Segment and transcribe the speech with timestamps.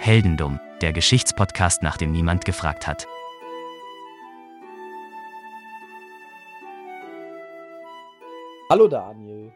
[0.00, 3.06] Heldendum, der Geschichtspodcast, nach dem niemand gefragt hat.
[8.70, 9.52] Hallo Daniel.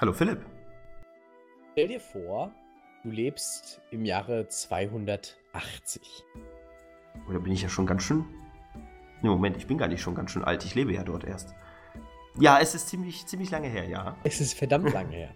[0.00, 0.46] Hallo Philipp.
[1.72, 2.52] Stell dir vor,
[3.02, 6.24] du lebst im Jahre 280.
[7.28, 8.24] Oder bin ich ja schon ganz schön.
[9.20, 10.64] Ne, Moment, ich bin gar nicht schon ganz schön alt.
[10.64, 11.54] Ich lebe ja dort erst.
[12.38, 14.16] Ja, es ist ziemlich, ziemlich lange her, ja.
[14.24, 15.34] Es ist verdammt lange her.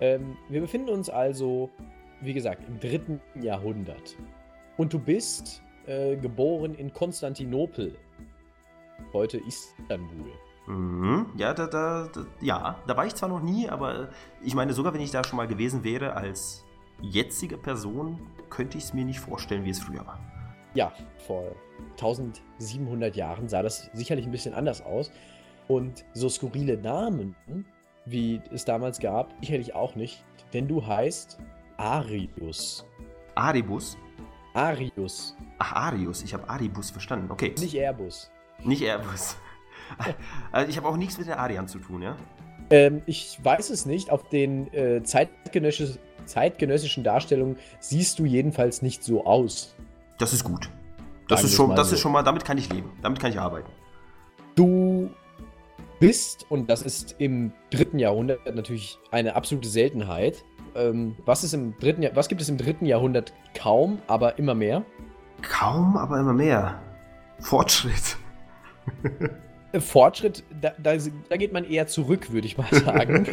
[0.00, 1.70] Ähm, wir befinden uns also,
[2.20, 4.16] wie gesagt, im dritten Jahrhundert.
[4.76, 7.96] Und du bist äh, geboren in Konstantinopel.
[9.12, 10.32] Heute Istanbul.
[10.66, 11.26] Mhm.
[11.36, 14.08] Ja, da, da, da, ja, da war ich zwar noch nie, aber
[14.42, 16.64] ich meine, sogar wenn ich da schon mal gewesen wäre als
[17.00, 18.18] jetzige Person,
[18.50, 20.18] könnte ich es mir nicht vorstellen, wie es früher war.
[20.74, 20.92] Ja,
[21.26, 21.52] vor
[21.92, 25.10] 1700 Jahren sah das sicherlich ein bisschen anders aus.
[25.68, 27.34] Und so skurrile Namen,
[28.06, 31.38] wie es damals gab, ich hätte ich auch nicht, denn du heißt
[31.76, 32.86] Arius.
[33.34, 33.98] Aribus?
[34.54, 35.36] Arius.
[35.58, 36.22] Ach, Arius.
[36.22, 37.30] Ich habe Aribus verstanden.
[37.30, 37.54] Okay.
[37.58, 38.30] Nicht Airbus.
[38.64, 39.36] Nicht Airbus.
[40.50, 42.16] Also ich habe auch nichts mit den Ariern zu tun, ja?
[42.70, 44.10] Ähm, ich weiß es nicht.
[44.10, 49.76] Auf den äh, zeitgenössisch, zeitgenössischen Darstellungen siehst du jedenfalls nicht so aus.
[50.18, 50.68] Das ist gut.
[51.28, 51.94] Das, Sagen ist schon, das so.
[51.94, 52.90] ist schon mal, damit kann ich leben.
[53.00, 53.68] Damit kann ich arbeiten.
[54.56, 55.10] Du
[55.98, 60.44] bist, und das ist im dritten Jahrhundert natürlich eine absolute Seltenheit.
[60.74, 64.54] Ähm, was, ist im dritten Jahr, was gibt es im dritten Jahrhundert kaum, aber immer
[64.54, 64.84] mehr?
[65.42, 66.80] Kaum, aber immer mehr.
[67.40, 68.16] Fortschritt.
[69.72, 70.96] Äh, Fortschritt, da, da,
[71.28, 73.26] da geht man eher zurück, würde ich mal sagen.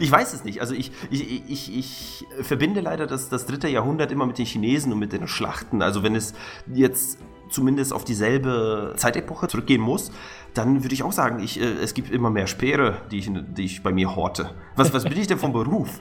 [0.00, 0.60] Ich weiß es nicht.
[0.60, 4.92] Also ich, ich, ich, ich verbinde leider das, das dritte Jahrhundert immer mit den Chinesen
[4.92, 5.82] und mit den Schlachten.
[5.82, 6.34] Also wenn es
[6.72, 7.18] jetzt
[7.50, 10.10] zumindest auf dieselbe Zeitepoche zurückgehen muss,
[10.54, 13.64] dann würde ich auch sagen, ich, äh, es gibt immer mehr Speere, die ich, die
[13.64, 14.54] ich bei mir horte.
[14.76, 16.00] Was, was bin ich denn vom Beruf?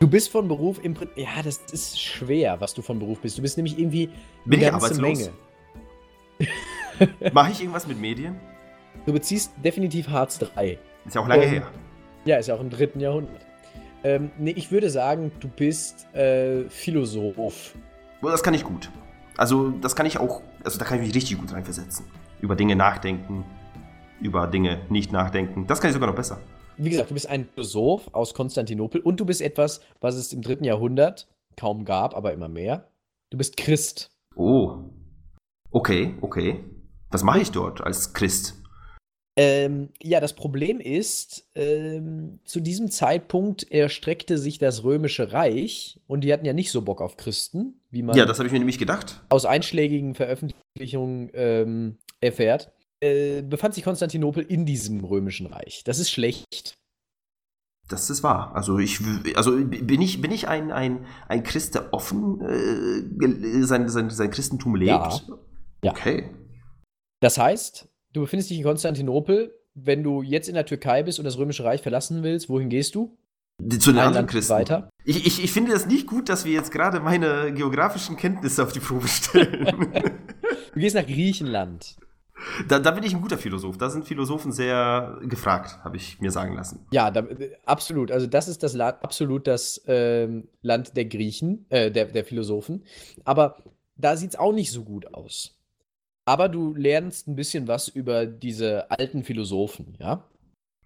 [0.00, 1.16] du bist von Beruf im Prinzip.
[1.16, 3.38] Ja, das ist schwer, was du von Beruf bist.
[3.38, 4.10] Du bist nämlich irgendwie
[4.44, 5.00] Bin eine ganze?
[5.00, 5.30] Menge.
[7.32, 8.34] Mache ich irgendwas mit Medien?
[9.06, 10.78] Du beziehst definitiv Hartz III.
[11.06, 11.66] Ist ja auch lange Ähm, her.
[12.24, 13.40] Ja, ist ja auch im dritten Jahrhundert.
[14.04, 17.74] Ähm, nee, ich würde sagen, du bist äh, Philosoph.
[18.22, 18.90] Oh, Das kann ich gut.
[19.36, 22.04] Also das kann ich auch, also da kann ich mich richtig gut reinversetzen.
[22.40, 23.44] Über Dinge nachdenken,
[24.20, 25.66] über Dinge nicht nachdenken.
[25.66, 26.38] Das kann ich sogar noch besser.
[26.76, 30.42] Wie gesagt, du bist ein Philosoph aus Konstantinopel und du bist etwas, was es im
[30.42, 32.88] dritten Jahrhundert kaum gab, aber immer mehr.
[33.30, 34.10] Du bist Christ.
[34.34, 34.90] Oh.
[35.70, 36.64] Okay, okay.
[37.10, 38.61] Was mache ich dort als Christ?
[39.34, 46.22] Ähm, ja, das Problem ist, ähm, zu diesem Zeitpunkt erstreckte sich das Römische Reich und
[46.22, 48.58] die hatten ja nicht so Bock auf Christen, wie man Ja, das habe ich mir
[48.58, 49.22] nämlich gedacht.
[49.30, 52.72] aus einschlägigen Veröffentlichungen ähm, erfährt.
[53.00, 55.82] Äh, befand sich Konstantinopel in diesem Römischen Reich.
[55.84, 56.74] Das ist schlecht.
[57.88, 58.54] Das ist wahr.
[58.54, 59.00] Also ich
[59.34, 64.30] also bin ich, bin ich ein, ein, ein Christ, der offen äh, sein, sein, sein
[64.30, 64.90] Christentum lebt?
[64.90, 65.20] Ja.
[65.84, 65.90] Ja.
[65.90, 66.30] Okay.
[67.20, 69.54] Das heißt, du befindest dich in Konstantinopel.
[69.74, 72.94] Wenn du jetzt in der Türkei bist und das Römische Reich verlassen willst, wohin gehst
[72.94, 73.16] du?
[73.58, 74.52] Zu den Ein anderen Land Christen.
[74.54, 74.90] weiter?
[75.04, 78.72] Ich, ich, ich finde das nicht gut, dass wir jetzt gerade meine geografischen Kenntnisse auf
[78.72, 79.92] die Probe stellen.
[80.74, 81.96] Du gehst nach Griechenland.
[82.68, 83.78] da, da bin ich ein guter Philosoph.
[83.78, 86.86] Da sind Philosophen sehr gefragt, habe ich mir sagen lassen.
[86.90, 87.24] Ja, da,
[87.66, 88.10] absolut.
[88.10, 92.84] Also das ist das La absolut das ähm, Land der Griechen, äh, der, der Philosophen.
[93.24, 93.56] Aber
[93.96, 95.56] da sieht es auch nicht so gut aus.
[96.24, 100.24] Aber du lernst ein bisschen was über diese alten Philosophen, ja?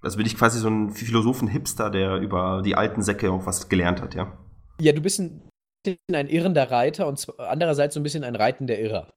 [0.02, 4.00] Also bin ich quasi so ein Philosophen-Hipster, der über die alten Säcke auch was gelernt
[4.00, 4.38] hat, ja.
[4.80, 5.42] Ja, du bist ein,
[6.12, 9.12] ein irrender Reiter und andererseits so ein bisschen ein reitender Irrer.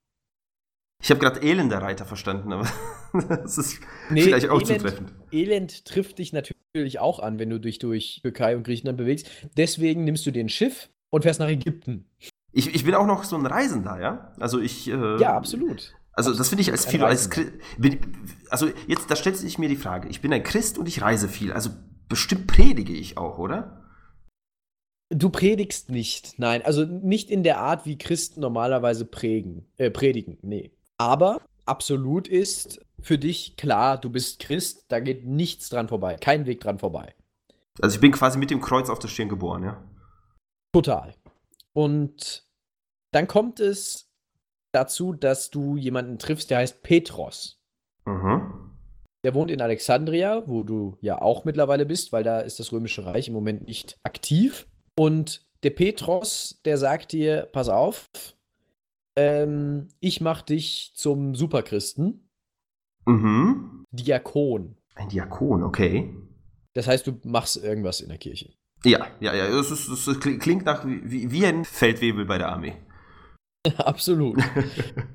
[1.02, 2.68] Ich habe gerade elender Reiter verstanden, aber
[3.29, 3.79] das ist
[4.09, 5.13] Nee, vielleicht auch Elend- zutreffend.
[5.31, 9.29] Elend trifft dich natürlich auch an, wenn du dich durch Türkei und Griechenland bewegst.
[9.56, 12.06] Deswegen nimmst du dir ein Schiff und fährst nach Ägypten.
[12.52, 14.34] Ich, ich bin auch noch so ein Reisender, ja.
[14.40, 14.90] Also ich.
[14.90, 15.96] Äh, Ja, absolut.
[16.19, 17.53] Also das finde ich als viel als Reisender.
[17.53, 18.00] Chri- bin,
[18.50, 20.09] also jetzt da stellt sich mir die Frage.
[20.09, 21.53] Ich bin ein Christ und ich reise viel.
[21.53, 21.69] Also
[22.09, 23.85] bestimmt predige ich auch, oder?
[25.08, 30.38] Du predigst nicht, nein, also nicht in der Art, wie Christen normalerweise prägen, äh, predigen,
[30.41, 30.72] nee.
[30.97, 36.46] Aber absolut ist für dich klar, du bist Christ, da geht nichts dran vorbei, kein
[36.46, 37.16] Weg dran vorbei.
[37.82, 39.82] Also ich bin quasi mit dem Kreuz auf der Stirn geboren, ja.
[40.73, 41.16] Total.
[41.72, 42.46] Und
[43.11, 44.09] dann kommt es
[44.71, 47.61] dazu, dass du jemanden triffst, der heißt Petros.
[48.05, 48.71] Mhm.
[49.23, 53.05] Der wohnt in Alexandria, wo du ja auch mittlerweile bist, weil da ist das Römische
[53.05, 54.67] Reich im Moment nicht aktiv.
[54.97, 58.09] Und der Petros, der sagt dir, pass auf,
[59.17, 62.29] ähm, ich mach dich zum Superchristen,
[63.09, 63.85] Mhm.
[63.91, 64.75] Diakon.
[64.95, 66.13] Ein Diakon, okay.
[66.73, 68.53] Das heißt, du machst irgendwas in der Kirche.
[68.85, 69.45] Ja, ja, ja.
[69.59, 72.73] Ist, es klingt nach wie, wie ein Feldwebel bei der Armee.
[73.78, 74.41] Absolut.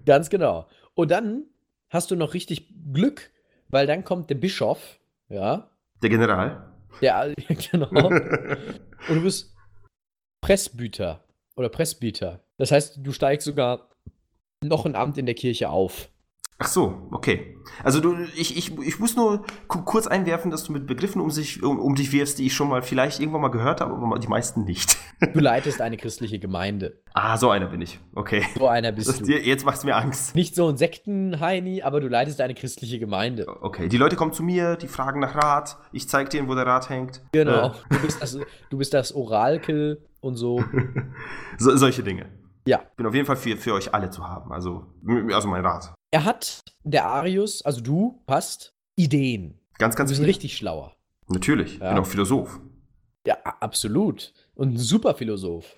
[0.06, 0.68] Ganz genau.
[0.94, 1.44] Und dann
[1.90, 3.30] hast du noch richtig Glück,
[3.68, 4.98] weil dann kommt der Bischof,
[5.28, 5.70] ja.
[6.02, 6.72] Der General.
[7.00, 7.34] Der,
[7.70, 7.88] genau.
[9.08, 9.54] Und du bist
[10.40, 11.24] Pressbüter
[11.56, 12.40] oder Pressbieter.
[12.58, 13.90] Das heißt, du steigst sogar
[14.62, 16.10] noch ein Amt in der Kirche auf.
[16.58, 17.56] Ach so, okay.
[17.82, 21.62] Also du, ich, ich, ich muss nur kurz einwerfen, dass du mit Begriffen um, sich,
[21.62, 24.28] um, um dich wirfst, die ich schon mal vielleicht irgendwann mal gehört habe, aber die
[24.28, 24.96] meisten nicht.
[25.32, 27.00] Du leitest eine christliche Gemeinde.
[27.14, 27.98] Ah, so einer bin ich.
[28.14, 28.44] Okay.
[28.58, 29.32] So einer bist das, du.
[29.32, 30.34] Jetzt macht's mir Angst.
[30.34, 33.46] Nicht so ein Sektenheini, aber du leitest eine christliche Gemeinde.
[33.62, 35.78] Okay, die Leute kommen zu mir, die fragen nach Rat.
[35.92, 37.22] Ich zeig denen, wo der Rat hängt.
[37.32, 37.68] Genau.
[37.68, 37.72] Äh.
[37.90, 40.62] Du, bist das, du bist das Orakel und so.
[41.58, 42.26] so solche Dinge.
[42.66, 42.82] Ja.
[42.90, 44.52] Ich bin auf jeden Fall für, für euch alle zu haben.
[44.52, 44.86] Also,
[45.32, 45.94] also mein Rat.
[46.14, 49.58] Er hat, der Arius, also du, hast Ideen.
[49.78, 50.94] Ganz, ganz Du bist richtig schlauer.
[51.26, 51.78] Natürlich.
[51.78, 51.88] Ja.
[51.88, 52.60] Bin auch Philosoph.
[53.26, 54.32] Ja, absolut.
[54.54, 55.76] Und ein super Philosoph.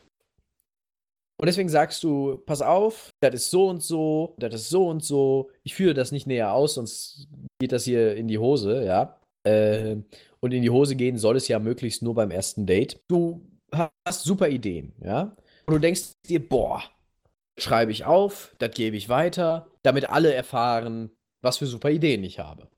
[1.41, 5.03] Und deswegen sagst du, pass auf, das ist so und so, das ist so und
[5.03, 5.49] so.
[5.63, 7.29] Ich führe das nicht näher aus, sonst
[7.59, 9.19] geht das hier in die Hose, ja.
[9.45, 9.97] Äh,
[10.41, 13.01] und in die Hose gehen soll es ja möglichst nur beim ersten Date.
[13.09, 13.41] Du
[14.05, 15.35] hast super Ideen, ja.
[15.65, 16.83] Und du denkst dir, boah,
[17.59, 21.11] schreibe ich auf, das gebe ich weiter, damit alle erfahren,
[21.43, 22.69] was für super Ideen ich habe.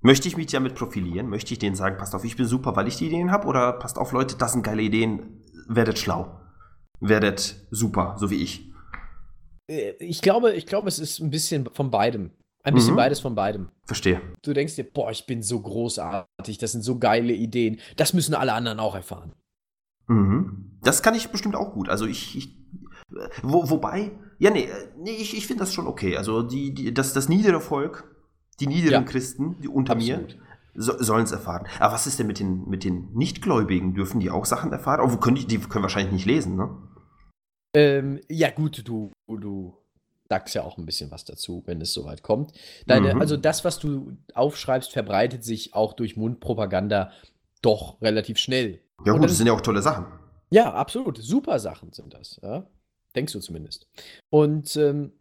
[0.00, 1.28] Möchte ich mich damit profilieren?
[1.28, 3.46] Möchte ich denen sagen, passt auf, ich bin super, weil ich die Ideen habe?
[3.48, 6.40] Oder passt auf, Leute, das sind geile Ideen, werdet schlau.
[7.00, 8.72] Werdet super, so wie ich.
[9.68, 12.30] Äh, Ich glaube, ich glaube, es ist ein bisschen von beidem.
[12.64, 12.96] Ein bisschen Mhm.
[12.96, 13.68] beides von beidem.
[13.86, 14.20] Verstehe.
[14.42, 17.80] Du denkst dir, boah, ich bin so großartig, das sind so geile Ideen.
[17.96, 19.32] Das müssen alle anderen auch erfahren.
[20.08, 20.78] Mhm.
[20.82, 21.88] Das kann ich bestimmt auch gut.
[21.88, 22.56] Also ich, ich
[23.42, 24.68] wo, wobei, ja, nee,
[24.98, 26.16] nee ich, ich finde das schon okay.
[26.16, 28.04] Also die, die, das, das niedere Volk,
[28.60, 29.02] die niederen Ja.
[29.02, 30.28] Christen, die unter Absolut.
[30.28, 30.34] mir,
[30.74, 31.66] so, sollen es erfahren.
[31.80, 33.94] Aber was ist denn mit den, mit den Nichtgläubigen?
[33.94, 35.00] Dürfen die auch Sachen erfahren?
[35.00, 36.70] Oh, können die, die können wahrscheinlich nicht lesen, ne?
[37.74, 39.76] Ähm, ja, gut, du, du
[40.28, 42.52] sagst ja auch ein bisschen was dazu, wenn es soweit kommt.
[42.86, 43.20] Deine, Mhm.
[43.20, 47.10] Also das, was du aufschreibst, verbreitet sich auch durch Mundpropaganda
[47.62, 48.80] doch relativ schnell.
[49.04, 50.06] Ja gut, dann- das sind ja auch tolle Sachen.
[50.50, 51.18] Ja, absolut.
[51.18, 52.38] Super Sachen sind das.
[52.42, 52.66] Ja?
[53.14, 53.86] Denkst du zumindest.
[54.30, 55.12] Und ähm,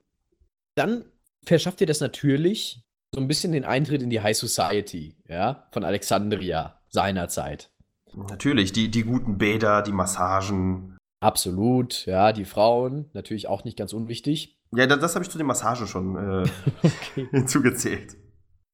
[0.75, 1.05] dann
[1.45, 2.81] verschafft dir das natürlich
[3.13, 7.71] so ein bisschen den Eintritt in die High Society, ja, von Alexandria seinerzeit.
[8.13, 10.97] Natürlich, die, die guten Bäder, die Massagen.
[11.19, 14.59] Absolut, ja, die Frauen, natürlich auch nicht ganz unwichtig.
[14.75, 16.49] Ja, das, das habe ich zu den Massagen schon äh,
[16.83, 17.27] Okay.
[17.31, 18.17] hinzugezählt.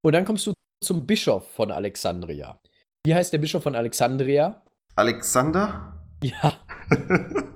[0.01, 2.59] Und dann kommst du zum Bischof von Alexandria.
[3.05, 4.61] Wie heißt der Bischof von Alexandria?
[4.95, 6.05] Alexander?
[6.23, 6.53] Ja,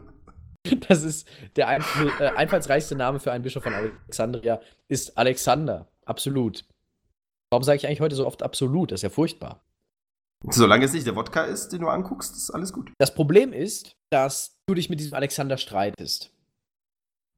[0.87, 5.87] das ist der äh, einfallsreichste Name für einen Bischof von Alexandria, ist Alexander.
[6.05, 6.65] Absolut.
[7.49, 8.91] Warum sage ich eigentlich heute so oft absolut?
[8.91, 9.61] Das ist ja furchtbar.
[10.49, 12.91] Solange es nicht der Wodka ist, den du anguckst, ist alles gut.
[12.99, 16.31] Das Problem ist, dass du dich mit diesem Alexander streitest.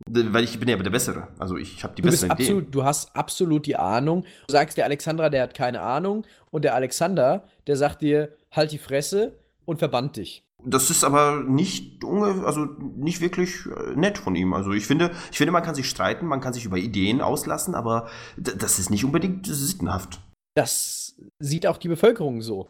[0.07, 1.27] Weil ich bin ja der Bessere.
[1.39, 2.31] Also ich habe die Du, bist Ideen.
[2.31, 4.23] absolut, du hast absolut die Ahnung.
[4.47, 6.25] Du sagst, der Alexandra, der hat keine Ahnung.
[6.51, 10.43] Und der Alexander, der sagt dir, halt die Fresse und verbannt dich.
[10.65, 12.65] Das ist aber nicht also
[12.95, 14.53] nicht wirklich äh, nett von ihm.
[14.53, 17.75] Also ich finde, ich finde, man kann sich streiten, man kann sich über Ideen auslassen,
[17.75, 20.19] aber das ist nicht unbedingt sittenhaft.
[20.55, 22.69] Das sieht auch die Bevölkerung so.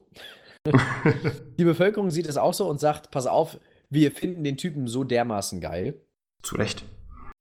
[1.57, 3.59] die Bevölkerung sieht es auch so und sagt, pass auf,
[3.89, 6.00] wir finden den Typen so dermaßen geil.
[6.43, 6.84] Zu Recht.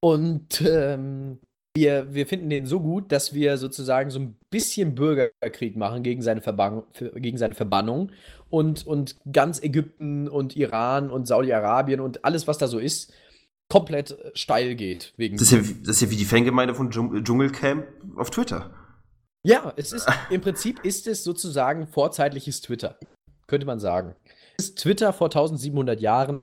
[0.01, 1.41] Und ähm,
[1.77, 6.23] wir, wir finden den so gut, dass wir sozusagen so ein bisschen Bürgerkrieg machen gegen
[6.23, 6.83] seine, Verban
[7.15, 8.13] gegen seine Verbannung.
[8.51, 13.13] Und, und ganz Ägypten und Iran und Saudi-Arabien und alles, was da so ist,
[13.71, 15.13] komplett äh, steil geht.
[15.17, 17.87] Wegen Das ist ja, wie- das ist ja wie die Fangemeinde von Dschung- Dschungelcamp
[18.17, 18.75] auf Twitter.
[19.47, 22.99] Ja, es ist im Prinzip ist es sozusagen vorzeitliches Twitter,
[23.47, 24.15] könnte man sagen.
[24.59, 26.43] Es ist Twitter vor 1700 Jahren.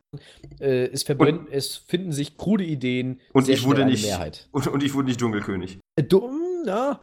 [0.61, 3.19] Äh, es, verbrennen, es finden sich krude Ideen.
[3.33, 4.47] Und ich wurde nicht Mehrheit.
[4.51, 5.79] Und, und ich wurde nicht Dschungelkönig.
[5.97, 7.01] Äh, dumm, ja.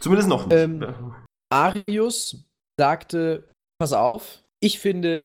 [0.00, 0.56] Zumindest noch nicht.
[0.56, 1.14] Ähm,
[1.52, 2.44] Arius
[2.78, 5.22] sagte: Pass auf, ich finde,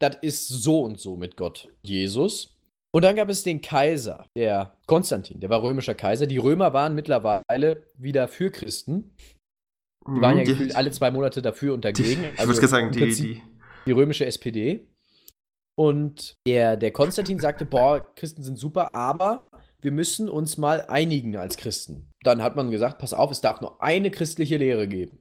[0.00, 2.54] das ist so und so mit Gott, Jesus.
[2.94, 6.26] Und dann gab es den Kaiser, der Konstantin, der war römischer Kaiser.
[6.26, 9.14] Die Römer waren mittlerweile wieder für Christen.
[10.06, 12.24] Die waren ja Mhm, gefühlt alle zwei Monate dafür und dagegen.
[12.24, 13.42] Ich Also würde sagen, die, die,
[13.86, 14.88] die römische SPD.
[15.78, 19.46] Und der, der Konstantin sagte, boah, Christen sind super, aber
[19.80, 22.12] wir müssen uns mal einigen als Christen.
[22.22, 25.18] Dann hat man gesagt, pass auf, es darf nur eine christliche Lehre geben.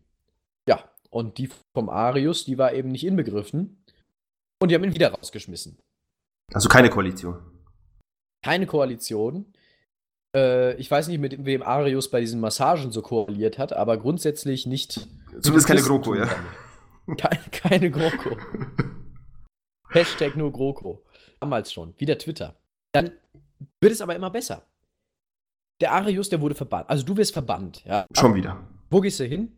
[0.68, 3.84] Ja, und die vom Arius, die war eben nicht inbegriffen.
[4.60, 5.78] Und die haben ihn wieder rausgeschmissen.
[6.54, 7.40] also keine Koalition.
[8.44, 9.54] Keine Koalition.
[10.36, 14.66] Äh, ich weiß nicht, mit wem Arius bei diesen Massagen so koaliert hat, aber grundsätzlich
[14.66, 15.08] nicht.
[15.42, 16.28] Zumindest keine GroKo, ja.
[17.18, 18.38] Keine, keine GroKo.
[19.90, 21.06] Hashtag nur GroKo.
[21.40, 21.94] Damals schon.
[21.98, 22.56] Wieder Twitter.
[22.92, 23.12] Dann
[23.82, 24.64] wird es aber immer besser.
[25.80, 26.90] Der Arius, der wurde verbannt.
[26.90, 27.84] Also du wirst verbannt.
[27.86, 28.06] Ja.
[28.14, 28.58] Schon wieder.
[28.90, 29.58] Wo gehst du hin?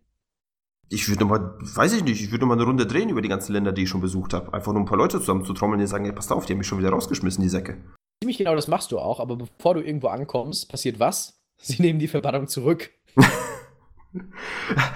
[0.90, 3.54] Ich würde nochmal, weiß ich nicht, ich würde nochmal eine Runde drehen über die ganzen
[3.54, 4.54] Länder, die ich schon besucht habe.
[4.54, 6.58] Einfach nur ein paar Leute zusammen zu trommeln, die sagen, hey, passt auf, die haben
[6.58, 7.78] mich schon wieder rausgeschmissen, die Säcke.
[8.24, 11.40] Ziemlich genau das machst du auch, aber bevor du irgendwo ankommst, passiert was?
[11.62, 12.90] Sie nehmen die Verbannung zurück.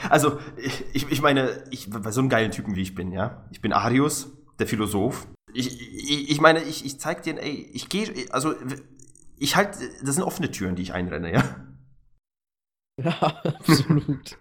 [0.09, 0.39] also,
[0.93, 3.47] ich, ich meine, ich, bei so einem geilen Typen wie ich bin, ja.
[3.51, 5.27] Ich bin Arius, der Philosoph.
[5.53, 8.55] Ich, ich, ich meine, ich, ich zeig dir, ey, ich gehe, also,
[9.43, 11.43] ich halt, das sind offene Türen, die ich einrenne, ja.
[13.03, 14.37] Ja, absolut.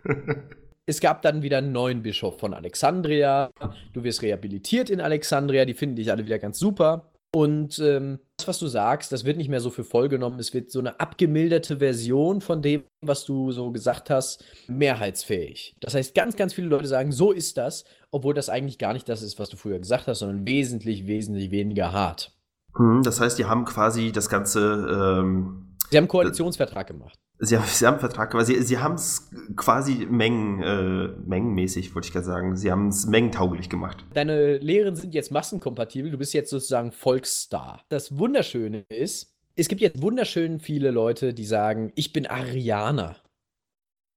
[0.86, 3.50] es gab dann wieder einen neuen Bischof von Alexandria.
[3.92, 5.64] Du wirst rehabilitiert in Alexandria.
[5.64, 7.10] Die finden dich alle wieder ganz super.
[7.34, 10.38] Und ähm, das, was du sagst, das wird nicht mehr so für voll genommen.
[10.38, 15.74] Es wird so eine abgemilderte Version von dem, was du so gesagt hast, mehrheitsfähig.
[15.80, 19.08] Das heißt, ganz, ganz viele Leute sagen, so ist das, obwohl das eigentlich gar nicht
[19.08, 22.36] das ist, was du früher gesagt hast, sondern wesentlich, wesentlich weniger hart.
[22.76, 25.20] Hm, das heißt, die haben quasi das Ganze.
[25.20, 27.18] Ähm, Sie haben einen Koalitionsvertrag gemacht.
[27.38, 31.94] Sie haben, sie haben einen Vertrag, aber sie, sie haben es quasi Mengen, äh, mengenmäßig,
[31.94, 32.56] wollte ich gerade sagen.
[32.56, 34.04] Sie haben es mengentauglich gemacht.
[34.14, 36.10] Deine Lehren sind jetzt massenkompatibel.
[36.10, 37.84] Du bist jetzt sozusagen Volksstar.
[37.88, 43.16] Das Wunderschöne ist, es gibt jetzt wunderschön viele Leute, die sagen, ich bin Arianer.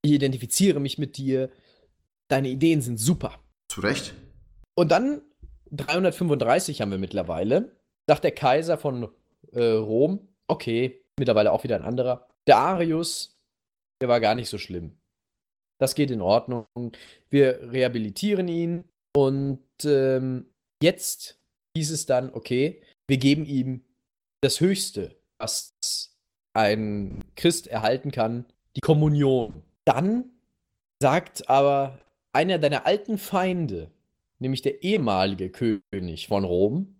[0.02, 1.50] Ich identifiziere mich mit dir.
[2.28, 3.40] Deine Ideen sind super.
[3.70, 4.14] Zu Recht.
[4.76, 5.22] Und dann,
[5.72, 7.75] 335 haben wir mittlerweile,
[8.08, 9.10] sagt der Kaiser von
[9.52, 13.38] äh, Rom, okay, mittlerweile auch wieder ein anderer, der Arius,
[14.02, 14.98] der war gar nicht so schlimm.
[15.80, 16.66] Das geht in Ordnung.
[17.30, 18.86] Wir rehabilitieren ihn
[19.16, 20.46] und ähm,
[20.82, 21.40] jetzt
[21.76, 23.84] hieß es dann, okay, wir geben ihm
[24.42, 25.74] das Höchste, was
[26.54, 28.46] ein Christ erhalten kann,
[28.76, 29.64] die Kommunion.
[29.84, 30.32] Dann
[31.02, 32.00] sagt aber
[32.32, 33.92] einer deiner alten Feinde,
[34.40, 36.95] nämlich der ehemalige König von Rom,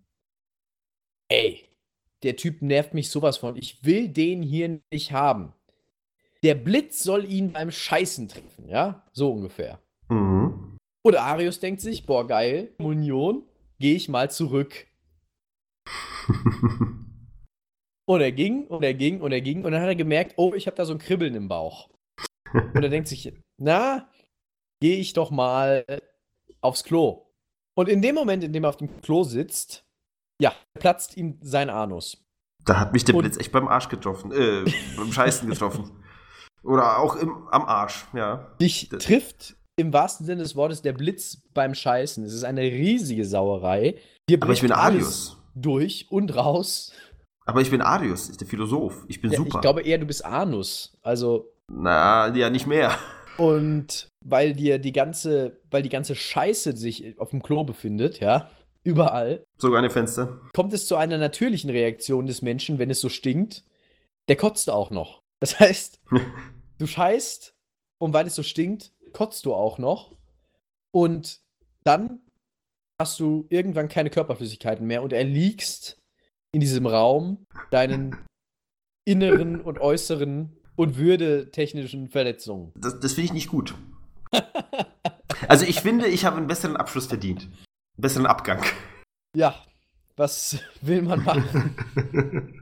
[1.28, 1.64] ey,
[2.22, 3.56] der Typ nervt mich sowas von.
[3.56, 5.52] Ich will den hier nicht haben.
[6.42, 9.04] Der Blitz soll ihn beim Scheißen treffen, ja?
[9.12, 9.80] So ungefähr.
[10.08, 10.76] Mhm.
[11.02, 13.44] Und Arius denkt sich, boah, geil, Union,
[13.78, 14.86] gehe ich mal zurück.
[18.06, 20.52] und er ging und er ging und er ging und dann hat er gemerkt, oh,
[20.54, 21.88] ich habe da so ein Kribbeln im Bauch.
[22.52, 24.10] und er denkt sich, na,
[24.80, 25.84] gehe ich doch mal
[26.60, 27.26] aufs Klo.
[27.74, 29.85] Und in dem Moment, in dem er auf dem Klo sitzt,
[30.40, 32.18] ja, platzt ihm sein Anus.
[32.64, 34.64] Da hat mich der Blitz echt beim Arsch getroffen, äh,
[34.96, 35.90] beim Scheißen getroffen.
[36.62, 38.52] Oder auch im, am Arsch, ja.
[38.60, 42.24] Dich das trifft im wahrsten Sinne des Wortes der Blitz beim Scheißen.
[42.24, 43.96] Es ist eine riesige Sauerei.
[44.28, 45.36] Hier Aber ich bin Arius.
[45.54, 46.92] Durch und raus.
[47.46, 49.04] Aber ich bin Arius, ich der Philosoph.
[49.08, 49.58] Ich bin ja, super.
[49.58, 50.98] Ich glaube eher, du bist Anus.
[51.02, 51.52] Also.
[51.70, 52.92] Na, ja, nicht mehr.
[53.38, 58.50] Und weil dir die ganze, weil die ganze Scheiße sich auf dem Klo befindet, ja,
[58.86, 59.44] überall.
[59.58, 60.40] Sogar eine Fenster.
[60.54, 63.64] Kommt es zu einer natürlichen Reaktion des Menschen, wenn es so stinkt?
[64.28, 65.22] Der kotzt auch noch.
[65.40, 66.00] Das heißt,
[66.78, 67.54] du scheißt
[67.98, 70.16] und weil es so stinkt, kotzt du auch noch.
[70.94, 71.40] Und
[71.84, 72.20] dann
[72.98, 75.98] hast du irgendwann keine Körperflüssigkeiten mehr und erliegst
[76.52, 78.16] in diesem Raum deinen
[79.04, 82.72] inneren und äußeren und würdetechnischen Verletzungen.
[82.76, 83.74] Das, das finde ich nicht gut.
[85.48, 87.48] also ich finde, ich habe einen besseren Abschluss verdient
[87.96, 88.62] besseren Abgang.
[89.34, 89.54] Ja,
[90.16, 91.76] was will man machen?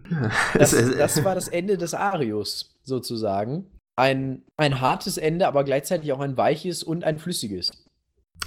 [0.55, 3.67] das, das, war das Ende des Arius, sozusagen.
[3.97, 7.71] Ein, ein hartes Ende, aber gleichzeitig auch ein weiches und ein flüssiges.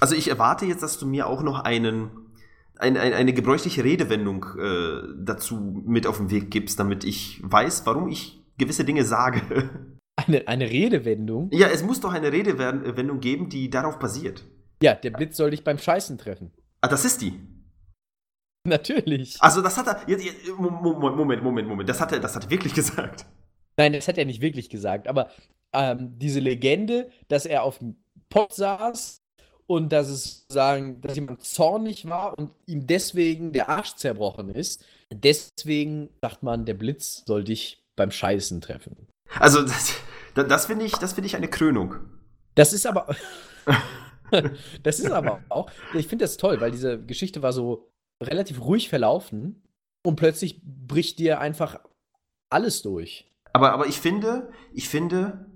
[0.02, 2.12] Also ich erwarte jetzt, dass du mir auch noch einen,
[2.78, 7.86] ein, ein, eine gebräuchliche Redewendung äh, dazu mit auf den Weg gibst, damit ich weiß,
[7.86, 9.42] warum ich gewisse Dinge sage.
[10.20, 11.48] Eine, eine Redewendung?
[11.54, 14.44] Ja, es muss doch eine Redewendung geben, die darauf basiert.
[14.82, 16.52] Ja, der Blitz soll dich beim Scheißen treffen.
[16.88, 17.34] Ah, das ist die.
[18.64, 19.36] Natürlich.
[19.42, 20.18] Also das hat er.
[20.58, 21.90] Moment, Moment, Moment.
[21.90, 23.26] Das hat er, das hat er wirklich gesagt.
[23.76, 25.10] Nein, das hat er nicht wirklich gesagt.
[25.10, 25.30] Aber
[25.74, 27.98] ähm, diese Legende, dass er auf dem
[28.30, 29.22] Pott saß
[29.68, 34.86] und dass es sagen, dass jemand zornig war und ihm deswegen der Arsch zerbrochen ist.
[35.12, 39.08] Deswegen sagt man, der Blitz soll dich beim Scheißen treffen.
[39.38, 39.94] Also das,
[40.36, 41.96] das finde ich, das finde ich eine Krönung.
[42.56, 43.14] Das ist aber.
[44.84, 47.90] das ist aber auch, ich finde das toll, weil diese Geschichte war so
[48.22, 49.64] relativ ruhig verlaufen
[50.06, 51.80] und plötzlich bricht dir einfach
[52.50, 53.32] alles durch.
[53.54, 55.48] Aber, aber ich finde, ich finde,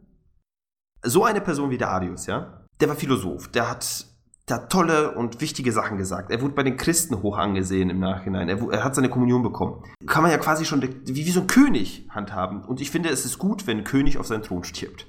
[1.04, 4.06] so eine Person wie der Arius, ja, der war Philosoph, der hat,
[4.50, 6.32] hat tolle und wichtige Sachen gesagt.
[6.32, 8.50] Er wurde bei den Christen hoch angesehen im Nachhinein.
[8.50, 9.84] Er, er hat seine Kommunion bekommen.
[10.06, 12.64] Kann man ja quasi schon wie, wie so ein König handhaben.
[12.64, 15.08] Und ich finde, es ist gut, wenn ein König auf seinen Thron stirbt.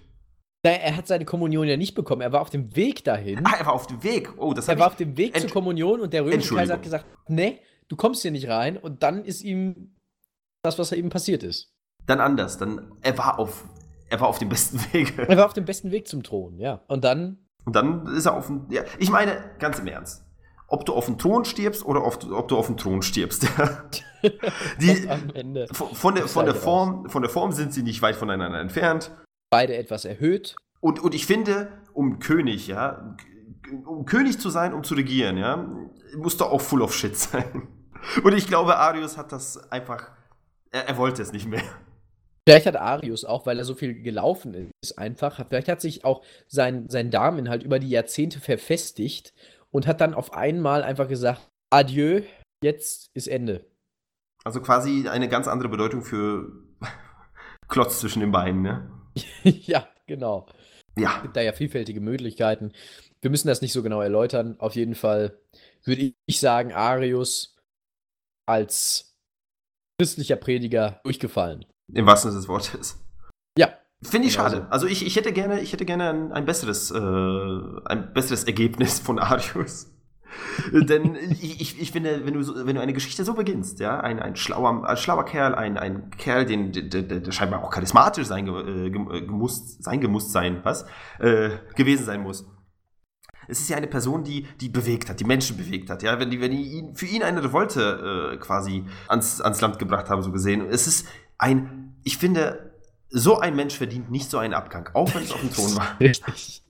[0.64, 2.22] Nein, er hat seine Kommunion ja nicht bekommen.
[2.22, 3.44] Er war auf dem Weg dahin.
[3.44, 4.32] Ah, er war auf dem Weg.
[4.36, 6.82] Oh, das er war auf dem Weg Ent- zur Kommunion und der römische Kaiser hat
[6.82, 8.76] gesagt, nee, du kommst hier nicht rein.
[8.76, 9.96] Und dann ist ihm
[10.62, 11.72] das, was ihm passiert ist.
[12.06, 12.58] Dann anders.
[12.58, 13.64] Dann, er war auf,
[14.08, 15.18] er war auf dem besten Weg.
[15.18, 16.80] Er war auf dem besten Weg zum Thron, ja.
[16.86, 18.66] Und dann, Und dann ist er auf dem.
[18.70, 20.24] Ja, ich meine, ganz im Ernst.
[20.68, 23.46] Ob du auf dem Thron stirbst oder auf, ob du auf dem Thron stirbst.
[24.80, 28.00] Die, am Ende von, von, der, von, der Form, von der Form sind sie nicht
[28.00, 29.10] weit voneinander entfernt.
[29.52, 30.56] Beide etwas erhöht.
[30.80, 33.16] Und, und ich finde, um König, ja,
[33.86, 35.68] um König zu sein, um zu regieren, ja,
[36.16, 37.68] musst du auch full of shit sein.
[38.24, 40.10] Und ich glaube, Arius hat das einfach.
[40.72, 41.62] Er, er wollte es nicht mehr.
[42.48, 46.24] Vielleicht hat Arius auch, weil er so viel gelaufen ist, einfach, vielleicht hat sich auch
[46.48, 49.32] sein, sein Damen halt über die Jahrzehnte verfestigt
[49.70, 52.22] und hat dann auf einmal einfach gesagt, adieu,
[52.64, 53.64] jetzt ist Ende.
[54.42, 56.50] Also quasi eine ganz andere Bedeutung für
[57.68, 59.01] Klotz zwischen den Beinen, ne?
[59.44, 60.46] ja, genau.
[60.98, 61.20] Ja.
[61.22, 62.72] gibt da ja vielfältige Möglichkeiten.
[63.20, 64.56] Wir müssen das nicht so genau erläutern.
[64.58, 65.38] Auf jeden Fall
[65.84, 67.56] würde ich sagen, Arius
[68.46, 69.16] als
[69.98, 71.64] christlicher Prediger durchgefallen.
[71.92, 72.98] Im wahrsten Sinne des Wortes.
[73.56, 73.78] Ja.
[74.02, 74.62] Finde ich Genau schade.
[74.62, 74.70] so.
[74.70, 78.98] Also ich, ich hätte gerne, ich hätte gerne ein, ein besseres, äh, ein besseres Ergebnis
[78.98, 79.91] von Arius.
[80.72, 84.20] Denn ich, ich, finde, wenn du, so, wenn du eine Geschichte so beginnst, ja, ein,
[84.20, 88.26] ein, schlauer, ein schlauer Kerl, ein, ein Kerl, den, der, der, der scheinbar auch charismatisch
[88.26, 90.86] sein, äh, äh, gemusst, sein gemusst sein, was,
[91.18, 92.46] äh, gewesen sein muss.
[93.48, 96.30] Es ist ja eine Person, die, die bewegt hat, die Menschen bewegt hat, ja, wenn
[96.30, 100.22] die, wenn die ihn, für ihn eine Revolte äh, quasi ans, ans Land gebracht haben,
[100.22, 100.66] so gesehen.
[100.70, 101.08] Es ist
[101.38, 102.72] ein, ich finde,
[103.08, 105.96] so ein Mensch verdient nicht so einen Abgang, auch wenn es auf dem Thron war.
[106.00, 106.62] Richtig.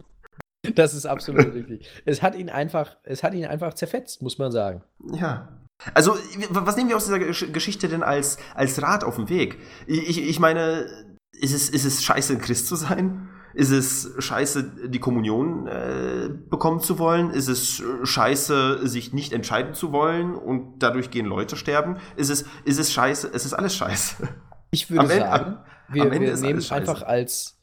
[0.74, 1.88] Das ist absolut richtig.
[2.04, 4.82] Es hat ihn einfach, es hat ihn einfach zerfetzt, muss man sagen.
[5.12, 5.48] Ja.
[5.94, 6.16] Also,
[6.50, 9.58] was nehmen wir aus dieser Gesch- Geschichte denn als, als Rat auf dem Weg?
[9.88, 10.86] Ich, ich, meine,
[11.32, 13.28] ist es, ist es scheiße, ein Christ zu sein?
[13.54, 17.30] Ist es scheiße, die Kommunion äh, bekommen zu wollen?
[17.32, 21.96] Ist es scheiße, sich nicht entscheiden zu wollen und dadurch gehen Leute sterben?
[22.16, 23.28] Ist es, ist es scheiße?
[23.34, 24.28] Es ist alles scheiße.
[24.70, 25.44] Ich würde Am Ende- sagen,
[25.88, 26.74] am wir, Ende wir nehmen scheiße.
[26.74, 27.58] einfach als,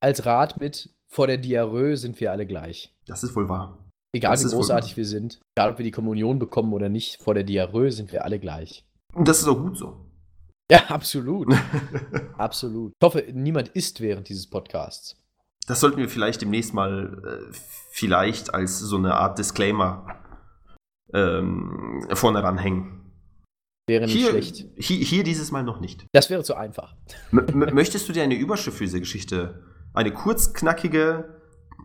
[0.00, 2.94] als Rat mit, vor der Diarrhoe sind wir alle gleich.
[3.06, 3.78] Das ist wohl wahr.
[4.14, 7.34] Egal Das wie großartig wir sind, egal ob wir die Kommunion bekommen oder nicht, vor
[7.34, 8.84] der Diarrhoe sind wir alle gleich.
[9.14, 10.06] Und das ist auch gut so.
[10.70, 11.48] Ja, absolut.
[12.38, 12.92] absolut.
[13.00, 15.16] Ich hoffe, niemand isst während dieses Podcasts.
[15.66, 17.52] Das sollten wir vielleicht demnächst mal äh,
[17.90, 20.06] vielleicht als so eine Art Disclaimer
[21.12, 23.12] ähm, vorne ranhängen.
[23.88, 24.66] Wäre nicht Hier, schlecht.
[24.76, 26.06] hier, hier dieses Mal noch nicht.
[26.12, 26.94] Das wäre zu einfach.
[27.32, 29.64] M- möchtest du dir eine Überschrift für diese Geschichte?
[29.92, 31.40] Eine kurzknackige,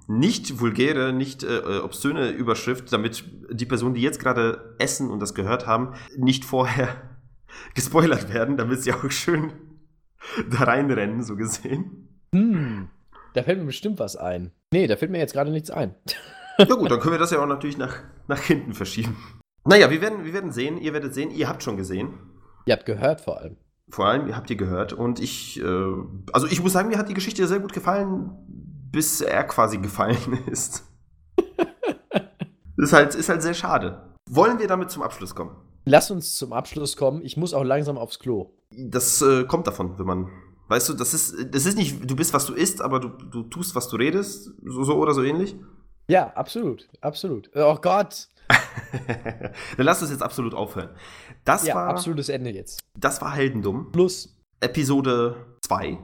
[0.08, 5.20] nicht vulgäre, nicht äh, äh, obszöne Überschrift, damit die Personen, die jetzt gerade essen und
[5.20, 6.90] das gehört haben, nicht vorher
[7.74, 9.54] gespoilert werden, damit sie auch schön
[10.50, 12.10] da reinrennen, so gesehen.
[12.34, 12.90] Hm,
[13.34, 14.52] da fällt mir bestimmt was ein.
[14.72, 15.96] Nee, da fällt mir jetzt gerade nichts ein.
[16.58, 17.98] Ja gut, dann können wir das ja auch natürlich nach,
[18.30, 19.18] nach hinten verschieben.
[19.66, 22.14] Naja, wir werden, wir werden sehen, ihr werdet sehen, ihr habt schon gesehen.
[22.66, 23.58] Ihr habt gehört vor allem.
[23.90, 24.94] Vor allem, ihr habt ihr gehört.
[24.94, 25.94] Und ich, äh,
[26.34, 28.32] also ich muss sagen, mir hat die Geschichte sehr gut gefallen,
[28.92, 30.84] bis er quasi gefallen ist.
[32.78, 34.14] ist, halt, ist halt sehr schade.
[34.30, 35.56] Wollen wir damit zum Abschluss kommen?
[35.86, 37.22] Lass uns zum Abschluss kommen.
[37.24, 38.52] Ich muss auch langsam aufs Klo.
[38.72, 40.30] Das äh, kommt davon, wenn man.
[40.68, 43.44] Weißt du, das ist, das ist nicht, du bist, was du isst, aber du, du
[43.44, 44.52] tust, was du redest.
[44.66, 45.56] So, so oder so ähnlich.
[46.08, 46.88] Ja, absolut.
[47.02, 47.52] Absolut.
[47.54, 48.30] Oh Gott.
[49.78, 50.90] Dann lass uns jetzt absolut aufhören.
[51.44, 52.84] Das, Ja, war, absolutes Ende jetzt.
[52.98, 53.92] das war Heldendumm.
[53.92, 55.98] Plus, Episode 2.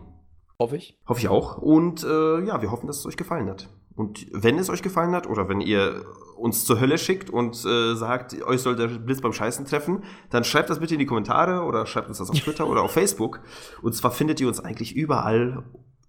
[0.59, 0.97] hoffe ich.
[1.07, 1.57] Hoffe ich auch.
[1.57, 3.69] Und äh, ja, wir hoffen, dass es euch gefallen hat.
[3.95, 6.05] Und wenn es euch gefallen hat oder wenn ihr
[6.37, 10.43] uns zur Hölle schickt und äh, sagt, euch soll der Blitz beim Scheißen treffen, dann
[10.43, 13.41] schreibt das bitte in die Kommentare oder schreibt uns das auf Twitter oder auf Facebook.
[13.81, 15.63] Und zwar findet ihr uns eigentlich überall,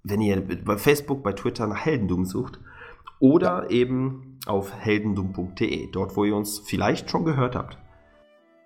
[0.05, 2.61] wenn ihr bei Facebook, bei Twitter nach Heldendum sucht.
[3.18, 7.78] Oder eben auf heldendum.de, dort wo ihr uns vielleicht schon gehört habt.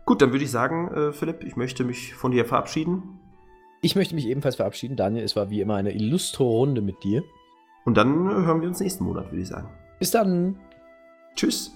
[0.05, 3.19] Gut, dann würde ich sagen, äh, Philipp, ich möchte mich von dir verabschieden.
[3.83, 4.97] Ich möchte mich ebenfalls verabschieden.
[4.97, 7.23] Daniel, es war wie immer eine illustre Runde mit dir.
[7.85, 9.69] Und dann äh, hören wir uns nächsten Monat, würde ich sagen.
[9.99, 10.59] Bis dann.
[11.35, 11.76] Tschüss.